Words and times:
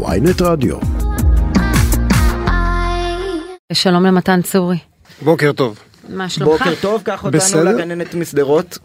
ויינט 0.00 0.42
רדיו. 0.42 0.76
שלום 3.72 4.06
למתן 4.06 4.42
צורי. 4.42 4.78
בוקר 5.22 5.52
טוב. 5.52 5.78
מה 6.08 6.28
שלומך? 6.28 6.62
בוקר 6.62 6.74
טוב, 6.80 7.02
קח 7.04 7.24
אותנו 7.24 7.38
בסדר. 7.38 7.64
לגננת 7.64 8.14
משדרות. 8.14 8.78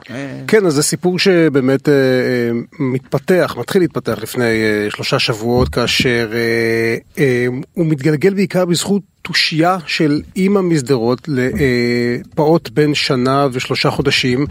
כן, 0.48 0.66
אז 0.66 0.74
זה 0.74 0.84
סיפור 0.84 1.20
שבאמת 1.20 1.90
אה, 1.90 1.94
אה, 1.94 2.50
מתפתח, 2.80 3.56
מתחיל 3.60 3.82
להתפתח 3.82 4.18
לפני 4.22 4.44
אה, 4.44 4.88
שלושה 4.90 5.20
שבועות, 5.20 5.70
כאשר 5.70 6.30
אה, 6.34 6.98
אה, 7.24 7.46
הוא 7.74 7.86
מתגלגל 7.86 8.34
בעיקר 8.34 8.66
בזכות 8.66 9.02
תושייה 9.22 9.78
של 9.86 10.22
אימא 10.36 10.62
משדרות 10.62 11.28
לפעוט 11.28 12.70
בן 12.70 12.94
שנה 12.94 13.48
ושלושה 13.52 13.90
חודשים, 13.90 14.46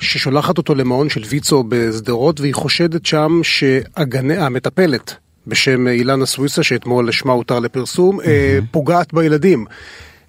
ששולחת 0.00 0.58
אותו 0.58 0.74
למעון 0.74 1.08
של 1.08 1.22
ויצו 1.28 1.64
בשדרות, 1.68 2.40
והיא 2.40 2.54
חושדת 2.54 3.06
שם 3.06 3.40
שהמטפלת 3.42 5.14
בשם 5.46 5.88
אילנה 5.88 6.26
סוויסה, 6.26 6.62
שאתמול 6.62 7.10
שמה 7.12 7.32
הותר 7.32 7.58
לפרסום, 7.58 8.20
אה, 8.20 8.58
פוגעת 8.70 9.14
בילדים. 9.14 9.66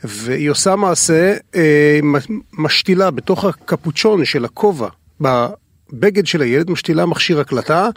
והיא 0.04 0.50
עושה 0.50 0.76
מעשה, 0.76 1.34
אה, 1.56 2.00
משתילה 2.54 3.12
בתוך 3.12 3.46
הקפוצ'ון 3.46 4.26
של 4.26 4.46
הכובע, 4.46 4.88
בבגד 5.94 6.28
של 6.28 6.42
הילד, 6.42 6.72
משתילה 6.72 7.06
מכשיר 7.06 7.40
הקלטה, 7.40 7.90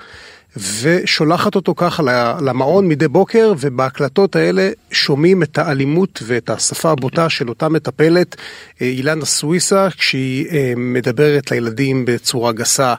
ושולחת 0.56 1.54
אותו 1.54 1.74
ככה 1.76 2.02
למעון 2.40 2.88
מדי 2.88 3.08
בוקר, 3.08 3.52
ובהקלטות 3.60 4.36
האלה 4.36 4.70
שומעים 4.90 5.42
את 5.42 5.58
האלימות 5.58 6.22
ואת 6.26 6.50
השפה 6.50 6.90
הבוטה 6.90 7.28
של 7.28 7.48
אותה 7.48 7.68
מטפלת, 7.68 8.36
אה, 8.82 8.86
אילנה 8.86 9.24
סוויסה, 9.24 9.88
כשהיא 9.98 10.46
אה, 10.50 10.72
מדברת 10.76 11.50
לילדים 11.50 12.04
בצורה 12.04 12.52
גסה, 12.52 12.94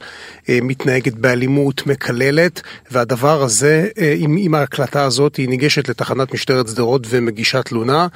אה, 0.50 0.60
מתנהגת 0.62 1.14
באלימות, 1.14 1.88
מקללת, 1.88 2.62
והדבר 2.92 3.44
הזה, 3.44 3.88
עם, 4.18 4.36
עם 4.40 4.56
ההקלטה 4.56 5.04
הזאת, 5.04 5.36
היא 5.36 5.50
ניגשת 5.50 5.90
לתחנת 5.90 6.34
משטרת 6.34 6.68
שדרות 6.68 7.08
ומגישה 7.10 7.64
תלונה. 7.64 8.08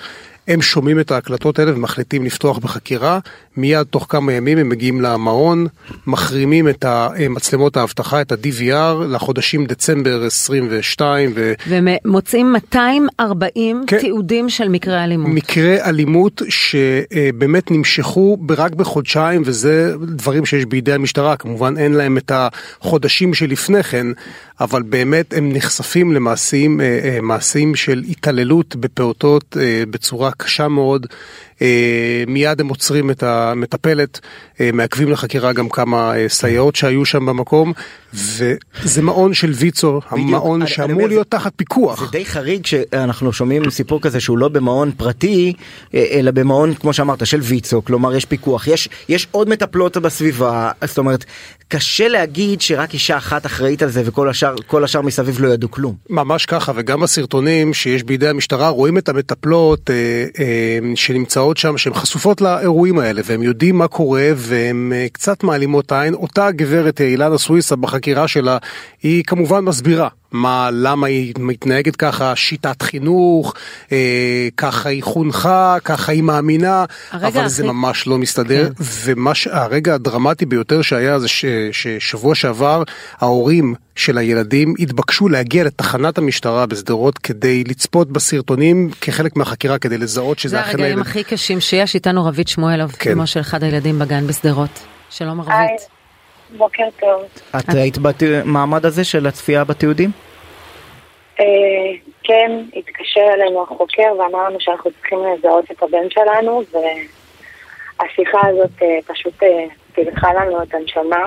הם 0.48 0.62
שומעים 0.62 1.00
את 1.00 1.12
ההקלטות 1.12 1.60
האלה 1.60 1.76
ומחליטים 1.76 2.26
לפתוח 2.26 2.58
בחקירה, 2.58 3.20
מיד 3.58 3.84
תוך 3.84 4.06
כמה 4.10 4.34
ימים 4.34 4.58
הם 4.58 4.70
מגיעים 4.70 5.02
למעון, 5.02 5.68
מחרימים 6.08 6.70
את 6.70 6.86
מצלמות 7.30 7.78
האבטחה, 7.78 8.22
את 8.22 8.32
ה-DVR, 8.32 9.04
לחודשים 9.10 9.66
דצמבר 9.66 10.24
22. 10.26 11.32
ו... 11.36 11.54
ומוצאים 11.68 12.52
240 12.52 13.84
כן, 13.88 14.00
תיעודים 14.00 14.50
של 14.50 14.70
מקרי 14.70 15.04
אלימות. 15.04 15.32
מקרי 15.32 15.82
אלימות 15.82 16.42
שבאמת 16.50 17.72
נמשכו 17.72 18.38
רק 18.50 18.76
בחודשיים, 18.76 19.42
וזה 19.46 19.94
דברים 20.02 20.46
שיש 20.46 20.66
בידי 20.66 20.94
המשטרה, 20.94 21.38
כמובן 21.38 21.78
אין 21.78 21.94
להם 21.94 22.18
את 22.18 22.32
החודשים 22.36 23.34
שלפני 23.34 23.84
כן, 23.84 24.08
אבל 24.60 24.82
באמת 24.82 25.34
הם 25.34 25.52
נחשפים 25.54 26.14
למעשים 26.14 26.82
מעשים 27.22 27.76
של 27.76 28.04
התעללות 28.10 28.76
בפעוטות 28.76 29.58
בצורה 29.90 30.32
קשה 30.32 30.68
מאוד. 30.68 31.08
מיד 32.28 32.62
הם 32.62 32.68
עוצרים 32.68 33.12
את 33.12 33.24
המטפלת, 33.24 34.20
מעכבים 34.74 35.12
לחקירה 35.12 35.54
גם 35.54 35.70
כמה 35.70 36.14
סייעות 36.28 36.76
שהיו 36.76 37.06
שם 37.06 37.26
במקום, 37.26 37.74
וזה 38.14 39.02
מעון 39.02 39.34
של 39.34 39.52
ויצו, 39.52 40.02
המעון 40.10 40.68
שאמור 40.68 41.08
להיות 41.08 41.32
תחת 41.32 41.54
פיקוח. 41.56 42.00
זה 42.00 42.12
די 42.12 42.26
חריג 42.26 42.66
שאנחנו 42.66 43.34
שומעים 43.34 43.70
סיפור 43.70 44.02
כזה 44.02 44.20
שהוא 44.20 44.38
לא 44.38 44.48
במעון 44.48 44.92
פרטי, 44.98 45.54
אלא 45.94 46.32
במעון, 46.32 46.74
כמו 46.74 46.94
שאמרת, 46.94 47.28
של 47.28 47.40
ויצו, 47.42 47.86
כלומר 47.86 48.16
יש 48.16 48.26
פיקוח, 48.26 48.68
יש, 48.68 48.90
יש 49.10 49.28
עוד 49.32 49.50
מטפלות 49.50 49.98
בסביבה, 49.98 50.72
זאת 50.86 50.98
אומרת, 50.98 51.26
קשה 51.68 52.08
להגיד 52.08 52.62
שרק 52.62 52.94
אישה 52.94 53.18
אחת 53.18 53.46
אחראית 53.46 53.84
על 53.84 53.90
זה 53.90 54.02
וכל 54.06 54.30
השאר, 54.30 54.56
כל 54.68 54.84
השאר 54.84 55.02
מסביב 55.02 55.40
לא 55.40 55.48
ידעו 55.48 55.72
כלום. 55.72 55.96
ממש 56.10 56.46
ככה, 56.46 56.72
וגם 56.76 57.02
בסרטונים 57.02 57.74
שיש 57.74 58.04
בידי 58.04 58.28
המשטרה 58.28 58.70
רואים 58.70 58.98
את 58.98 59.10
המטפלות 59.10 59.90
אה, 59.90 59.96
אה, 60.40 60.80
שנמצאות 60.96 61.45
שם, 61.58 61.78
שהן 61.78 61.94
חשופות 61.94 62.42
לאירועים 62.42 63.00
האלה, 63.00 63.22
והם 63.26 63.44
יודעים 63.44 63.78
מה 63.78 63.88
קורה, 63.88 64.30
והן 64.36 64.92
אה, 64.96 65.08
קצת 65.12 65.44
מעלימות 65.44 65.92
עין. 65.92 66.14
אותה 66.14 66.52
גברת 66.52 67.02
אילנה 67.02 67.38
סוויסה 67.38 67.76
בחקירה 67.76 68.28
שלה, 68.28 68.58
היא 69.04 69.24
כמובן 69.24 69.60
מסבירה. 69.60 70.08
מה, 70.36 70.70
למה 70.72 71.08
היא 71.08 71.34
מתנהגת 71.40 71.96
ככה, 71.96 72.36
שיטת 72.36 72.82
חינוך, 72.82 73.54
אה, 73.92 74.48
ככה 74.58 74.90
היא 74.90 75.04
חונכה, 75.04 75.78
ככה 75.84 76.12
היא 76.12 76.24
מאמינה, 76.24 76.86
אבל 77.14 77.26
הכי... 77.26 77.50
זה 77.50 77.64
ממש 77.64 78.08
לא 78.08 78.18
מסתדר. 78.18 78.70
כן. 78.70 79.14
והרגע 79.54 79.94
הדרמטי 79.94 80.46
ביותר 80.46 80.82
שהיה 80.82 81.20
זה 81.20 81.28
ש, 81.28 81.46
ששבוע 81.72 82.36
שעבר 82.36 82.84
ההורים 83.20 83.76
של 83.96 84.18
הילדים 84.18 84.74
התבקשו 84.80 85.30
להגיע 85.30 85.64
לתחנת 85.64 86.18
המשטרה 86.18 86.66
בשדרות 86.66 87.18
כדי 87.18 87.64
לצפות 87.64 88.12
בסרטונים 88.12 88.90
כחלק 89.02 89.36
מהחקירה, 89.36 89.78
כדי 89.78 89.98
לזהות 89.98 90.40
שזה 90.40 90.62
אכן 90.62 90.68
הילד. 90.68 90.78
זה 90.78 90.84
הרגעים 90.84 91.02
הכי 91.02 91.24
קשים 91.24 91.62
שיש 91.62 91.96
איתנו 91.96 92.26
רבית 92.26 92.48
שמואלוב, 92.48 92.92
כן. 92.92 93.12
אמו 93.12 93.28
של 93.28 93.40
אחד 93.40 93.64
הילדים 93.64 94.00
בגן 94.00 94.28
בשדרות. 94.28 94.80
שלום 95.10 95.42
רבית. 95.42 95.96
בוקר 96.58 96.84
טוב. 97.00 97.22
את 97.60 97.70
היית 97.70 97.98
במעמד 97.98 98.86
הזה 98.86 99.04
של 99.04 99.28
הצפייה 99.28 99.64
בתיעודים? 99.64 100.12
כן, 102.24 102.52
התקשר 102.76 103.28
אלינו 103.34 103.64
החוקר 103.64 104.14
ואמר 104.20 104.50
לנו 104.50 104.60
שאנחנו 104.60 104.92
צריכים 104.92 105.20
לזהות 105.24 105.72
את 105.72 105.84
הבן 105.84 106.10
שלנו 106.10 106.62
והשיחה 106.72 108.48
הזאת 108.48 109.06
פשוט 109.08 109.44
פילחה 109.94 110.34
לנו 110.34 110.64
את 110.64 110.74
הנשמה. 110.74 111.26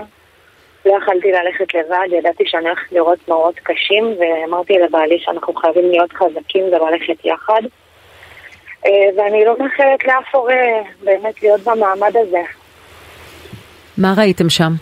לא 0.86 0.94
יכלתי 1.02 1.32
ללכת 1.32 1.74
לבד, 1.74 2.18
ידעתי 2.18 2.44
שאני 2.46 2.68
הולכת 2.68 2.92
לראות 2.92 3.28
מראות 3.28 3.58
קשים 3.58 4.16
ואמרתי 4.18 4.78
לבעלי 4.78 5.18
שאנחנו 5.20 5.54
חייבים 5.54 5.90
להיות 5.90 6.12
חזקים 6.12 6.64
וללכת 6.64 7.24
יחד. 7.24 7.62
ואני 9.16 9.44
לא 9.44 9.58
מאחלת 9.58 10.04
לאף 10.04 10.34
הורה 10.34 10.54
באמת 11.04 11.42
להיות 11.42 11.60
במעמד 11.60 12.16
הזה. 12.16 12.42
מה 13.98 14.14
ראיתם 14.16 14.48
שם? 14.48 14.72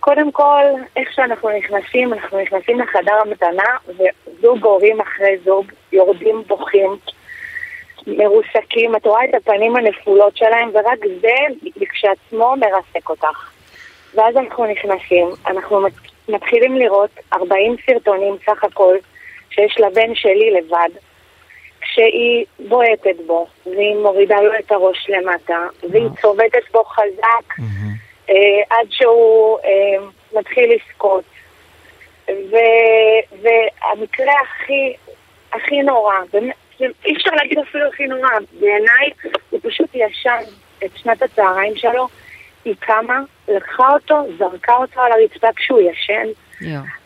קודם 0.00 0.32
כל, 0.32 0.62
איך 0.96 1.12
שאנחנו 1.12 1.50
נכנסים, 1.58 2.12
אנחנו 2.12 2.40
נכנסים 2.40 2.80
לחדר 2.80 3.14
המתנה 3.24 3.76
וזוג 3.88 4.64
הורים 4.64 5.00
אחרי 5.00 5.38
זוג 5.44 5.66
יורדים 5.92 6.42
בוכים, 6.46 6.96
מרוסקים, 8.06 8.96
את 8.96 9.06
רואה 9.06 9.24
את 9.24 9.34
הפנים 9.34 9.76
הנפולות 9.76 10.36
שלהם 10.36 10.70
ורק 10.74 10.98
זה 11.20 11.34
כשעצמו 11.90 12.54
מרסק 12.56 13.10
אותך. 13.10 13.50
ואז 14.14 14.36
אנחנו 14.36 14.66
נכנסים, 14.66 15.28
אנחנו 15.46 15.80
מתחילים 16.28 16.76
לראות 16.76 17.10
40 17.32 17.76
סרטונים 17.86 18.36
סך 18.46 18.64
הכל 18.64 18.96
שיש 19.50 19.80
לבן 19.80 20.14
שלי 20.14 20.50
לבד, 20.50 20.88
שהיא 21.84 22.44
בועטת 22.68 23.16
בו, 23.26 23.46
והיא 23.66 23.96
מורידה 23.96 24.40
לו 24.40 24.50
את 24.58 24.72
הראש 24.72 25.06
למטה, 25.08 25.58
והיא 25.90 26.08
צובטת 26.22 26.72
בו 26.72 26.84
חזק. 26.84 27.54
עד 28.70 28.86
שהוא 28.90 29.58
מתחיל 30.32 30.72
לבכות. 30.72 31.24
והמקרה 33.42 34.32
הכי, 34.42 34.94
הכי 35.52 35.82
נורא, 35.82 36.14
אי 36.80 37.16
אפשר 37.16 37.30
להגיד 37.30 37.58
אפילו 37.58 37.88
הכי 37.88 38.06
נורא, 38.06 38.28
בעיניי 38.60 39.10
הוא 39.50 39.60
פשוט 39.62 39.90
ישן 39.94 40.42
את 40.84 40.90
שנת 40.96 41.22
הצהריים 41.22 41.76
שלו, 41.76 42.08
היא 42.64 42.74
קמה, 42.80 43.20
לקחה 43.48 43.92
אותו, 43.92 44.14
זרקה 44.38 44.76
אותו 44.76 45.00
על 45.00 45.12
הרצפה 45.12 45.48
כשהוא 45.56 45.80
ישן, 45.80 46.26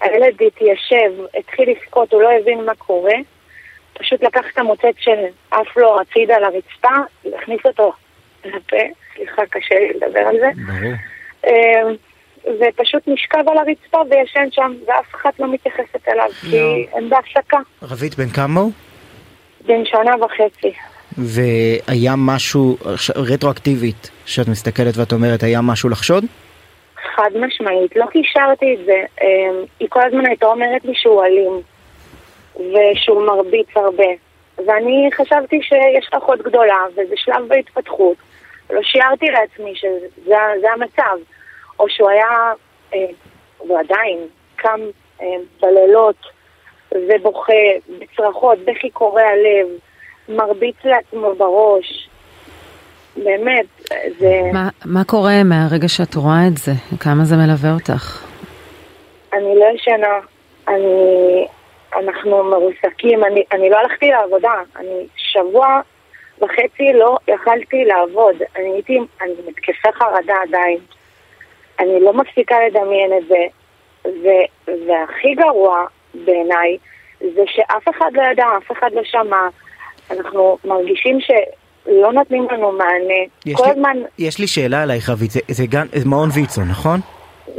הילד 0.00 0.42
התיישב, 0.46 1.12
התחיל 1.38 1.70
לבכות, 1.70 2.12
הוא 2.12 2.22
לא 2.22 2.30
הבין 2.32 2.64
מה 2.64 2.74
קורה, 2.74 3.14
פשוט 3.92 4.22
לקח 4.22 4.44
את 4.52 4.58
המוצץ 4.58 4.94
שעף 4.98 5.76
לו 5.76 6.00
הצידה 6.00 6.38
לרצפה, 6.38 6.96
להכניס 7.24 7.60
אותו 7.64 7.92
לפה, 8.44 8.76
סליחה, 9.14 9.46
קשה 9.46 9.74
לי 9.74 9.92
לדבר 9.92 10.20
על 10.20 10.36
זה. 10.38 10.50
ברור. 10.66 10.92
ופשוט 12.46 13.02
נשכב 13.06 13.48
על 13.48 13.58
הרצפה 13.58 14.02
וישן 14.10 14.48
שם, 14.50 14.74
ואף 14.86 15.14
אחד 15.14 15.30
לא 15.38 15.52
מתייחסת 15.52 16.08
אליו, 16.08 16.30
כי 16.50 16.86
הם 16.92 17.08
בהפסקה. 17.10 17.58
רבית, 17.82 18.14
בן 18.14 18.28
כמה 18.28 18.60
הוא? 18.60 18.72
בן 19.66 19.84
שנה 19.84 20.24
וחצי. 20.24 20.72
והיה 21.18 22.14
משהו, 22.16 22.76
רטרואקטיבית, 23.16 24.10
שאת 24.26 24.48
מסתכלת 24.48 24.96
ואת 24.96 25.12
אומרת, 25.12 25.42
היה 25.42 25.60
משהו 25.62 25.88
לחשוד? 25.88 26.24
חד 27.16 27.30
משמעית, 27.34 27.96
לא 27.96 28.06
קישרתי 28.06 28.74
את 28.74 28.84
זה. 28.84 29.02
היא 29.80 29.88
כל 29.88 30.00
הזמן 30.06 30.26
הייתה 30.26 30.46
אומרת 30.46 30.84
לי 30.84 30.92
שהוא 30.94 31.24
אלים, 31.24 31.60
ושהוא 32.56 33.26
מרביץ 33.26 33.66
הרבה. 33.76 34.08
ואני 34.66 35.08
חשבתי 35.16 35.60
שיש 35.62 36.08
אחות 36.12 36.42
גדולה, 36.42 36.78
וזה 36.92 37.14
שלב 37.16 37.48
בהתפתחות. 37.48 38.16
לא 38.72 38.82
שיערתי 38.82 39.26
לעצמי 39.26 39.74
שזה 39.74 40.72
המצב. 40.74 41.16
או 41.80 41.88
שהוא 41.88 42.10
היה, 42.10 42.52
אה, 42.94 43.06
הוא 43.58 43.78
עדיין, 43.78 44.18
קם 44.56 44.80
אה, 45.22 45.26
בלילות 45.62 46.16
ובוכה 46.92 47.52
בצרחות, 47.98 48.58
בכי 48.58 48.90
קורע 48.90 49.22
לב, 49.22 49.66
מרביץ 50.36 50.76
לעצמו 50.84 51.34
בראש. 51.34 52.08
באמת, 53.16 53.66
זה... 54.18 54.40
מה, 54.52 54.68
מה 54.84 55.04
קורה 55.04 55.44
מהרגע 55.44 55.88
שאת 55.88 56.14
רואה 56.14 56.46
את 56.48 56.58
זה? 56.58 56.72
כמה 57.00 57.24
זה 57.24 57.36
מלווה 57.36 57.74
אותך? 57.74 58.24
אני 59.32 59.58
לא 59.58 59.66
ישנה. 59.74 60.18
אני, 60.68 61.46
אנחנו 61.96 62.44
מרוסקים, 62.44 63.24
אני, 63.24 63.42
אני 63.52 63.70
לא 63.70 63.76
הלכתי 63.76 64.10
לעבודה, 64.10 64.52
אני 64.76 65.06
שבוע 65.16 65.80
וחצי 66.42 66.92
לא 66.94 67.16
יכלתי 67.28 67.84
לעבוד, 67.84 68.36
אני 68.56 68.72
הייתי, 68.72 68.98
אני 69.22 69.32
מתקפי 69.48 69.92
חרדה 69.94 70.34
עדיין, 70.48 70.78
אני 71.80 72.00
לא 72.00 72.12
מפסיקה 72.12 72.56
לדמיין 72.66 73.10
את 73.18 73.28
זה, 73.28 73.44
ו, 74.04 74.28
והכי 74.66 75.34
גרוע 75.34 75.84
בעיניי 76.14 76.78
זה 77.20 77.42
שאף 77.46 77.88
אחד 77.88 78.10
לא 78.12 78.22
ידע, 78.22 78.46
אף 78.58 78.72
אחד 78.72 78.90
לא 78.92 79.02
שמע, 79.04 79.48
אנחנו 80.10 80.58
מרגישים 80.64 81.18
שלא 81.20 82.12
נותנים 82.12 82.46
לנו 82.50 82.72
מענה, 82.72 83.54
כל 83.56 83.70
הזמן... 83.70 83.96
יש 84.18 84.38
לי 84.38 84.46
שאלה 84.46 84.82
עלייך, 84.82 85.10
רבית, 85.10 85.30
זה, 85.30 85.40
זה 85.48 85.66
גן, 85.66 85.86
מעון 86.04 86.28
ויצו, 86.34 86.60
נכון? 86.70 87.00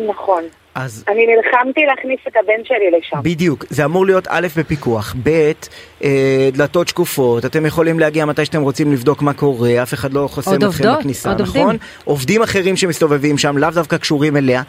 נכון. 0.07 0.43
אז... 0.75 1.05
אני 1.07 1.25
נלחמתי 1.27 1.81
להכניס 1.85 2.19
את 2.27 2.35
הבן 2.35 2.63
שלי 2.63 2.91
לשם. 2.97 3.17
בדיוק, 3.23 3.65
זה 3.69 3.85
אמור 3.85 4.05
להיות 4.05 4.27
א' 4.29 4.47
בפיקוח, 4.57 5.15
ב', 5.23 5.51
אה, 6.03 6.49
דלתות 6.53 6.87
שקופות, 6.87 7.45
אתם 7.45 7.65
יכולים 7.65 7.99
להגיע 7.99 8.25
מתי 8.25 8.45
שאתם 8.45 8.61
רוצים 8.61 8.91
לבדוק 8.91 9.21
מה 9.21 9.33
קורה, 9.33 9.83
אף 9.83 9.93
אחד 9.93 10.13
לא 10.13 10.27
חוסם 10.31 10.53
אתכם 10.53 10.65
עובדות, 10.65 10.99
בכניסה, 10.99 11.29
עוד 11.29 11.41
נכון? 11.41 11.61
עובדים. 11.61 11.79
עובדים 12.05 12.41
אחרים 12.41 12.75
שמסתובבים 12.75 13.37
שם, 13.37 13.57
לאו 13.57 13.69
דווקא 13.69 13.97
קשורים 13.97 14.37
אליה. 14.37 14.61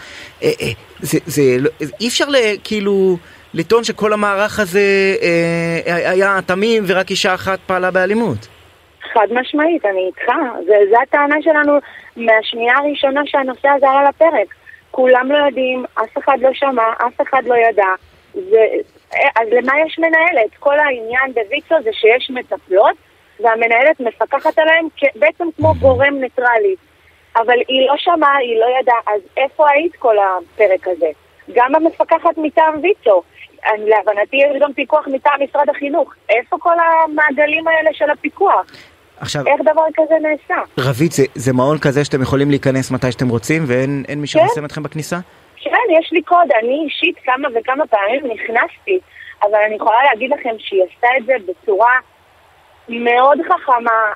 אה, 0.42 0.50
אה, 0.60 0.66
זה, 1.00 1.18
זה, 1.26 1.42
לא- 1.58 1.70
אי 2.00 2.08
אפשר 2.08 2.28
ל, 2.28 2.36
כאילו 2.64 3.16
לטעון 3.54 3.84
שכל 3.84 4.12
המערך 4.12 4.60
הזה 4.60 4.80
אה, 5.22 6.10
היה 6.10 6.38
תמים 6.46 6.84
ורק 6.86 7.10
אישה 7.10 7.34
אחת 7.34 7.58
פעלה 7.66 7.90
באלימות. 7.90 8.48
חד 9.12 9.26
משמעית, 9.30 9.84
אני 9.84 10.06
איתך. 10.06 10.32
זה 10.66 10.96
הטענה 11.02 11.36
שלנו 11.40 11.72
מהשנייה 12.16 12.74
הראשונה 12.78 13.20
שהנושא 13.24 13.68
הזה 13.68 13.88
עלה 13.88 14.08
לפרק. 14.08 14.63
כולם 14.94 15.32
לא 15.32 15.38
יודעים, 15.46 15.84
אף 15.94 16.18
אחד 16.18 16.38
לא 16.40 16.50
שמע, 16.52 16.82
אף 17.06 17.20
אחד 17.20 17.44
לא 17.44 17.54
ידע. 17.54 17.88
זה, 18.34 18.64
אז 19.10 19.48
למה 19.50 19.72
יש 19.86 19.98
מנהלת? 19.98 20.50
כל 20.58 20.78
העניין 20.78 21.32
בוויצו 21.34 21.74
זה 21.82 21.90
שיש 21.92 22.30
מטפלות, 22.30 22.96
והמנהלת 23.40 24.00
מפקחת 24.00 24.58
עליהן 24.58 24.86
בעצם 25.14 25.44
כמו 25.56 25.74
גורם 25.80 26.14
ניטרלי. 26.14 26.74
אבל 27.36 27.58
היא 27.68 27.88
לא 27.88 27.94
שמעה, 27.96 28.36
היא 28.36 28.60
לא 28.60 28.66
ידעה, 28.80 28.98
אז 29.06 29.20
איפה 29.36 29.70
היית 29.70 29.96
כל 29.96 30.16
הפרק 30.18 30.88
הזה? 30.88 31.10
גם 31.52 31.74
המפקחת 31.74 32.38
מטעם 32.38 32.80
ויצו. 32.82 33.22
להבנתי 33.78 34.36
יש 34.36 34.62
גם 34.62 34.72
פיקוח 34.72 35.08
מטעם 35.08 35.42
משרד 35.42 35.70
החינוך. 35.70 36.14
איפה 36.30 36.56
כל 36.60 36.76
המעגלים 36.78 37.68
האלה 37.68 37.90
של 37.92 38.10
הפיקוח? 38.10 38.66
עכשיו, 39.24 39.46
איך 39.46 39.60
דבר 39.60 39.84
כזה 39.94 40.14
נעשה? 40.22 40.54
רבית, 40.78 41.12
זה, 41.12 41.24
זה 41.34 41.52
מעון 41.52 41.78
כזה 41.78 42.04
שאתם 42.04 42.22
יכולים 42.22 42.50
להיכנס 42.50 42.90
מתי 42.90 43.12
שאתם 43.12 43.28
רוצים 43.28 43.62
ואין 43.66 44.04
אין 44.08 44.20
מי 44.20 44.26
כן. 44.26 44.40
שחוסם 44.40 44.64
אתכם 44.64 44.82
בכניסה? 44.82 45.16
כן, 45.56 45.86
יש 46.00 46.12
לי 46.12 46.22
קוד, 46.22 46.48
אני 46.62 46.84
אישית 46.84 47.16
כמה 47.24 47.48
וכמה 47.54 47.86
פעמים 47.86 48.22
נכנסתי, 48.26 48.98
אבל 49.42 49.58
אני 49.66 49.74
יכולה 49.74 50.04
להגיד 50.04 50.30
לכם 50.30 50.54
שהיא 50.58 50.82
עשתה 50.82 51.08
את 51.18 51.26
זה 51.26 51.32
בצורה 51.48 51.94
מאוד 52.88 53.38
חכמה. 53.48 54.12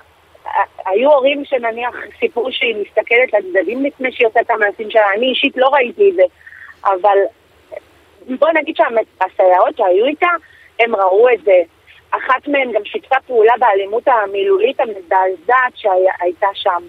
היו 0.86 1.10
הורים 1.10 1.44
שנניח 1.44 1.94
סיפרו 2.20 2.52
שהיא 2.52 2.76
מסתכלת 2.82 3.32
לצדדים 3.32 3.84
לפני 3.84 4.12
שהיא 4.12 4.26
עושה 4.26 4.40
את 4.40 4.50
המעשים 4.50 4.90
שלה, 4.90 5.12
אני 5.16 5.26
אישית 5.26 5.56
לא 5.56 5.68
ראיתי 5.68 6.10
את 6.10 6.14
זה, 6.14 6.22
אבל 6.84 7.18
בוא 8.38 8.48
נגיד 8.54 8.76
שהסייעות 8.76 9.76
שהיו 9.76 10.06
איתה, 10.06 10.30
הם 10.80 10.96
ראו 10.96 11.28
את 11.34 11.44
זה. 11.44 11.62
אחת 12.10 12.48
מהן 12.48 12.72
גם 12.74 12.84
שיתפה 12.84 13.16
פעולה 13.26 13.52
באלימות 13.58 14.08
המילולית 14.08 14.80
המזעזעת 14.80 15.72
שהייתה 15.74 16.46
שם. 16.54 16.82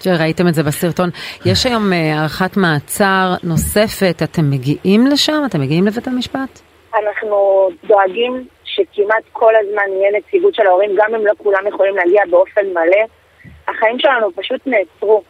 שראיתם 0.00 0.48
את 0.48 0.54
זה 0.54 0.62
בסרטון. 0.62 1.10
יש 1.46 1.66
היום 1.66 1.92
אה, 1.92 2.20
הארכת 2.20 2.56
מעצר 2.56 3.34
נוספת, 3.42 4.22
אתם 4.22 4.50
מגיעים 4.50 5.06
לשם? 5.06 5.42
אתם 5.46 5.60
מגיעים 5.60 5.86
לבית 5.86 6.06
המשפט? 6.06 6.60
אנחנו 6.94 7.68
דואגים 7.84 8.44
שכמעט 8.64 9.24
כל 9.32 9.52
הזמן 9.56 9.92
יהיה 9.92 10.18
נציגות 10.18 10.54
של 10.54 10.66
ההורים, 10.66 10.90
גם 10.96 11.14
אם 11.14 11.26
לא 11.26 11.32
כולם 11.38 11.66
יכולים 11.66 11.96
להגיע 11.96 12.22
באופן 12.30 12.66
מלא. 12.66 13.04
החיים 13.68 13.98
שלנו 13.98 14.30
פשוט 14.36 14.60
נעצרו. 14.66 15.22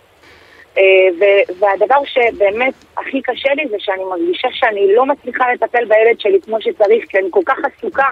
אה, 0.79 0.82
ו- 1.19 1.52
והדבר 1.58 2.05
שבאמת 2.05 2.75
הכי 2.96 3.23
קשה 3.23 3.55
לי 3.55 3.69
זה 3.69 3.76
שאני 3.79 4.05
מרגישה 4.05 4.49
שאני 4.52 4.94
לא 4.94 5.06
מצליחה 5.06 5.52
לטפל 5.52 5.84
בילד 5.84 6.20
שלי 6.20 6.41
כמו 6.41 6.61
שצריך, 6.61 7.05
כי 7.08 7.19
אני 7.19 7.29
כל 7.31 7.43
כך 7.46 7.56
עסוקה 7.64 8.08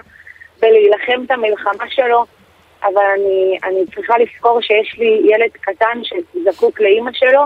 בלהילחם 0.61 1.25
את 1.25 1.31
המלחמה 1.31 1.85
שלו, 1.89 2.25
אבל 2.83 3.01
אני, 3.15 3.57
אני 3.63 3.85
צריכה 3.95 4.13
לזכור 4.17 4.61
שיש 4.61 4.95
לי 4.97 5.21
ילד 5.33 5.51
קטן 5.61 5.99
שזקוק 6.03 6.81
לאימא 6.81 7.11
שלו 7.13 7.39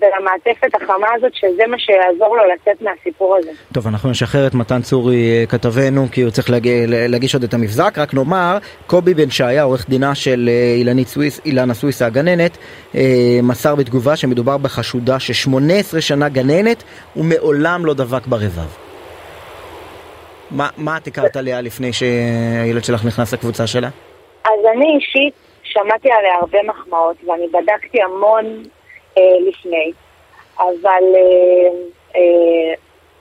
ולמעטפת 0.00 0.74
החמה 0.74 1.06
הזאת, 1.16 1.34
שזה 1.34 1.66
מה 1.66 1.78
שיעזור 1.78 2.36
לו 2.36 2.42
לצאת 2.54 2.82
מהסיפור 2.82 3.36
הזה. 3.36 3.50
טוב, 3.74 3.86
אנחנו 3.86 4.10
נשחרר 4.10 4.46
את 4.46 4.54
מתן 4.54 4.82
צורי 4.82 5.40
אה, 5.40 5.46
כתבנו, 5.46 6.06
כי 6.12 6.22
הוא 6.22 6.30
צריך 6.30 6.50
להגיע, 6.50 6.72
להגיש 6.88 7.34
עוד 7.34 7.44
את 7.44 7.54
המבזק. 7.54 7.94
רק 7.98 8.14
נאמר, 8.14 8.58
קובי 8.86 9.14
בן 9.14 9.30
שעיה, 9.30 9.62
עורך 9.62 9.88
דינה 9.88 10.14
של 10.14 10.48
אה, 10.52 10.74
אילנית 10.76 11.08
סוויס, 11.08 11.40
אילנה 11.44 11.74
סוויסה 11.74 12.06
הגננת, 12.06 12.58
אה, 12.94 13.40
מסר 13.42 13.74
בתגובה 13.74 14.16
שמדובר 14.16 14.56
בחשודה 14.56 15.20
ש-18 15.20 16.00
שנה 16.00 16.28
גננת 16.28 16.82
ומעולם 17.16 17.86
לא 17.86 17.94
דבק 17.94 18.26
ברבב. 18.26 18.87
מה, 20.50 20.68
מה 20.76 20.96
את 20.96 21.06
הכרת 21.06 21.36
עליה 21.36 21.60
לפני 21.60 21.92
שהילד 21.92 22.84
שלך 22.84 23.04
נכנס 23.04 23.34
לקבוצה 23.34 23.66
שלה? 23.66 23.88
אז 24.44 24.60
אני 24.74 24.96
אישית 24.96 25.34
שמעתי 25.62 26.10
עליה 26.12 26.34
הרבה 26.40 26.58
מחמאות 26.62 27.16
ואני 27.26 27.46
בדקתי 27.48 28.02
המון 28.02 28.62
אה, 29.18 29.22
לפני, 29.48 29.92
אבל 30.58 31.02
אה, 31.16 31.70
אה, 32.16 32.74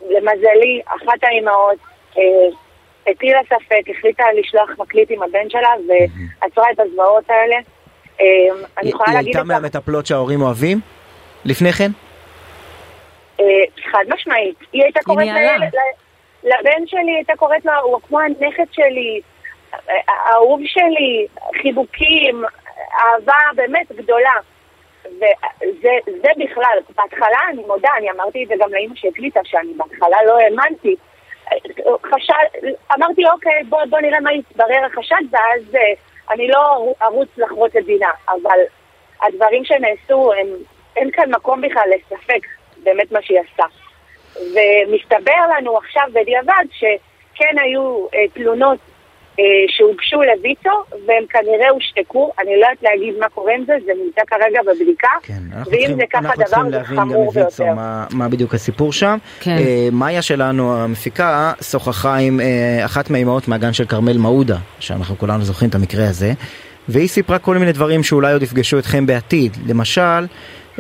למזלי, 0.10 0.82
אחת 0.86 1.24
האימהות 1.24 1.78
אה, 2.18 2.22
הטילה 3.12 3.40
ספק, 3.46 3.90
החליטה 3.98 4.24
לשלוח 4.40 4.70
מקליט 4.80 5.12
עם 5.12 5.24
הבן 5.24 5.50
שלה 5.50 5.70
ועצרה 5.88 6.66
את 6.72 6.80
הזוועות 6.80 7.30
האלה. 7.30 7.56
אה, 8.22 8.26
אני 8.52 8.62
היא, 8.78 8.90
יכולה 8.90 9.06
היא 9.10 9.16
להגיד 9.16 9.28
הייתה 9.36 9.42
את 9.42 9.46
מהמטפלות 9.46 10.06
שההורים 10.06 10.42
אוהבים? 10.42 10.80
לפני 11.46 11.72
כן? 11.74 11.92
אה, 13.40 13.46
חד 13.92 14.04
משמעית. 14.10 14.56
היא 14.74 14.84
הייתה 14.84 15.00
קוראת. 15.04 15.28
לילד- 15.28 15.72
לבן 16.48 16.88
שלי, 16.88 17.16
הייתה 17.16 17.34
קוראת 17.36 17.66
לו, 17.66 17.72
הוא 17.84 18.00
כמו 18.02 18.20
הנכד 18.20 18.72
שלי, 18.72 19.22
אה, 19.74 19.96
האהוב 20.08 20.60
שלי, 20.66 21.28
חיבוקים, 21.62 22.44
אהבה 23.00 23.40
באמת 23.56 23.92
גדולה. 23.92 24.34
וזה 25.06 25.90
זה 26.06 26.30
בכלל, 26.38 26.78
בהתחלה 26.96 27.40
אני 27.50 27.64
מודה, 27.68 27.90
אני 27.98 28.12
אמרתי 28.12 28.44
את 28.44 28.48
זה 28.48 28.56
גם 28.60 28.74
לאימא 28.74 28.96
שהקליטה, 28.96 29.40
שאני 29.44 29.74
בהתחלה 29.74 30.18
לא 30.26 30.38
האמנתי. 30.40 30.96
חשד, 32.06 32.68
אמרתי 32.96 33.26
אוקיי, 33.26 33.64
בוא, 33.70 33.80
בוא 33.90 34.00
נראה 34.00 34.20
מה 34.20 34.34
יתברר 34.34 34.86
החשד, 34.86 35.24
ואז 35.32 35.76
אה, 35.76 35.82
אני 36.34 36.48
לא 36.48 36.94
ארוץ 37.02 37.30
לחרוץ 37.38 37.76
את 37.76 37.86
דינה, 37.86 38.10
אבל 38.30 38.60
הדברים 39.22 39.66
שנעשו, 39.66 40.34
הם, 40.34 40.48
אין 40.96 41.12
כאן 41.12 41.32
מקום 41.32 41.62
בכלל 41.62 41.90
לספק 41.96 42.48
באמת 42.84 43.12
מה 43.12 43.22
שהיא 43.22 43.40
עשתה. 43.40 43.66
ומסתבר 44.42 45.42
לנו 45.58 45.78
עכשיו 45.78 46.04
בדיעבד 46.14 46.66
שכן 46.72 47.56
היו 47.64 48.08
אה, 48.14 48.28
תלונות 48.34 48.78
אה, 49.40 49.44
שהוגשו 49.68 50.18
לויצו, 50.22 50.70
והם 51.08 51.24
כנראה 51.30 51.70
הושתקו, 51.70 52.32
אני 52.40 52.52
לא 52.60 52.66
יודעת 52.66 52.84
להגיד 52.84 53.14
מה 53.20 53.30
קורה 53.30 53.54
עם 53.56 53.64
זה, 53.66 53.74
זה 53.86 53.92
נמצא 54.06 54.22
כרגע 54.28 54.60
בבדיקה, 54.62 55.08
כן, 55.24 55.34
אנחנו 55.54 55.72
ואם 55.72 55.80
צריכים, 55.80 55.98
זה 55.98 56.04
ככה 56.10 56.20
אנחנו 56.20 56.36
דבר 56.36 56.46
צריכים 56.46 56.70
זה 56.72 56.78
להבין 56.78 56.98
גם 56.98 57.10
חמור 57.10 57.32
ביותר. 57.32 57.74
מה, 57.74 58.06
מה 58.14 58.30
בדיוק 58.30 58.54
הסיפור 58.54 58.94
שם. 58.94 59.18
כן. 59.40 59.52
אה, 59.52 59.90
מאיה 59.92 60.22
שלנו, 60.22 60.78
המפיקה, 60.78 61.54
שוחחה 61.62 62.16
עם 62.16 62.40
אה, 62.40 62.86
אחת 62.86 63.10
מהאימהות 63.10 63.48
מהגן 63.48 63.74
של 63.74 63.86
כרמל 63.86 64.18
מעודה, 64.18 64.58
שאנחנו 64.80 65.18
כולנו 65.18 65.44
זוכרים 65.44 65.70
את 65.70 65.76
המקרה 65.76 66.10
הזה, 66.10 66.34
והיא 66.90 67.08
סיפרה 67.08 67.40
כל 67.40 67.58
מיני 67.58 67.72
דברים 67.72 68.04
שאולי 68.04 68.34
עוד 68.34 68.44
יפגשו 68.44 68.80
אתכם 68.80 69.06
בעתיד. 69.06 69.58
למשל, 69.70 70.22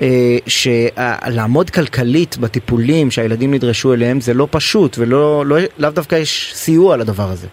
אה, 0.02 0.08
שלעמוד 0.48 1.70
כלכלית 1.70 2.38
בטיפולים 2.38 3.12
שהילדים 3.12 3.54
נדרשו 3.54 3.94
אליהם 3.94 4.20
זה 4.20 4.34
לא 4.34 4.48
פשוט, 4.52 4.98
ולא 5.00 5.44
לא, 5.46 5.56
לאו 5.78 5.90
דווקא 5.90 6.16
יש 6.16 6.54
סיוע 6.56 6.98
לדבר 6.98 7.24
הזה. 7.24 7.48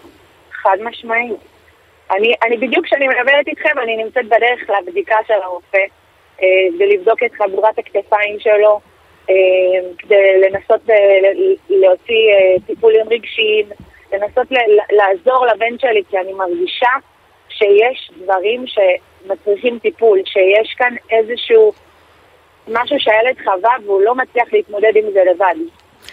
חד 0.51 0.77
משמעית. 0.83 1.37
אני, 2.11 2.33
אני 2.47 2.57
בדיוק 2.57 2.85
כשאני 2.85 3.07
מדברת 3.07 3.47
איתכם, 3.47 3.79
אני 3.83 4.03
נמצאת 4.03 4.25
בדרך 4.25 4.69
לבדיקה 4.79 5.15
של 5.27 5.33
הרופא, 5.43 5.85
אה, 6.41 6.47
ולבדוק 6.79 7.23
את 7.23 7.31
חגורת 7.33 7.79
הכתפיים 7.79 8.39
שלו, 8.39 8.79
אה, 9.29 9.89
כדי 9.97 10.41
לנסות 10.41 10.89
אה, 10.89 10.95
להוציא 11.69 12.29
אה, 12.33 12.55
טיפולים 12.67 13.05
רגשיים, 13.09 13.65
לנסות 14.13 14.47
לעזור 14.91 15.45
לבן 15.45 15.79
שלי, 15.79 16.03
כי 16.09 16.17
אני 16.17 16.33
מרגישה 16.33 16.89
שיש 17.57 18.11
דברים 18.23 18.65
שמצריכים 18.67 19.79
טיפול, 19.79 20.19
שיש 20.25 20.75
כאן 20.77 20.93
איזשהו 21.11 21.73
משהו 22.67 22.99
שהילד 22.99 23.35
חווה 23.43 23.71
והוא 23.85 24.01
לא 24.01 24.15
מצליח 24.15 24.53
להתמודד 24.53 24.91
עם 24.95 25.11
זה 25.13 25.19
לבד. 25.31 25.55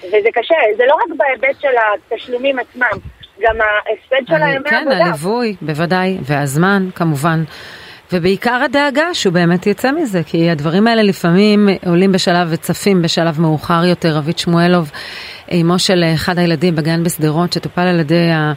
וזה 0.07 0.29
קשה, 0.35 0.55
זה 0.77 0.83
לא 0.87 0.95
רק 0.95 1.17
בהיבט 1.17 1.61
של 1.61 1.69
התשלומים 2.13 2.59
עצמם, 2.59 2.99
גם 3.41 3.57
ההפסד 3.61 4.27
של 4.29 4.43
הימי 4.43 4.71
כן, 4.71 4.77
עבודה. 4.77 4.97
הליווי, 4.97 5.57
בוודאי, 5.61 6.19
והזמן, 6.23 6.89
כמובן. 6.95 7.45
ובעיקר 8.13 8.61
הדאגה 8.65 9.15
שהוא 9.15 9.33
באמת 9.33 9.67
יצא 9.67 9.93
מזה, 9.93 10.21
כי 10.27 10.51
הדברים 10.51 10.87
האלה 10.87 11.03
לפעמים 11.03 11.69
עולים 11.87 12.13
בשלב 12.13 12.49
וצפים 12.51 13.03
בשלב 13.03 13.41
מאוחר 13.41 13.85
יותר. 13.85 14.17
רבית 14.17 14.39
שמואלוב, 14.39 14.91
אמו 15.53 15.79
של 15.79 16.05
אחד 16.15 16.39
הילדים 16.39 16.77
בגן 16.77 17.05
בשדרות, 17.05 17.53
שטופל 17.53 17.83
על 17.83 18.01
ידי 18.01 18.31
ה... 18.31 18.53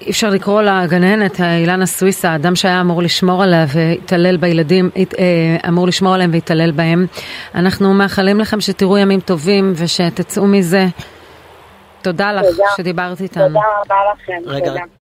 אי 0.00 0.10
אפשר 0.10 0.30
לקרוא 0.30 0.62
לה 0.62 0.86
גננת, 0.86 1.40
אילנה 1.40 1.86
סוויסה, 1.86 2.30
האדם 2.30 2.56
שהיה 2.56 2.80
אמור 2.80 3.02
לשמור 3.02 3.42
עליה 3.42 3.66
והתעלל 3.68 4.36
בילדים, 4.36 4.90
אה, 4.96 5.68
אמור 5.68 5.86
לשמור 5.86 6.14
עליהם 6.14 6.30
והתעלל 6.32 6.70
בהם. 6.70 7.06
אנחנו 7.54 7.94
מאחלים 7.94 8.40
לכם 8.40 8.60
שתראו 8.60 8.98
ימים 8.98 9.20
טובים 9.20 9.72
ושתצאו 9.76 10.46
מזה. 10.46 10.86
תודה 12.02 12.32
לך 12.32 12.46
תודה. 12.46 12.64
שדיברת 12.76 13.20
איתנו. 13.20 13.46
תודה 13.46 13.60
רבה 13.84 13.96
לכם. 14.14 14.50
רגע, 14.50 14.66
תודה. 14.66 14.80